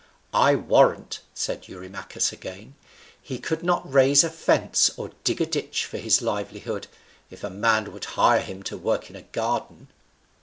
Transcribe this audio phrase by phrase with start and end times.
[0.33, 2.73] "I warrant," said Eurymachus again,
[3.21, 6.87] "he could not raise a fence or dig a ditch for his livelihood,
[7.29, 9.89] if a man would hire him to work in a garden."